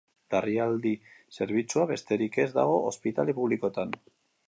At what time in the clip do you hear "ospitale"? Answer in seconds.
2.93-3.41